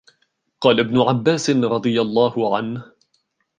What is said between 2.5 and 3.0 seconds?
عَنْهُ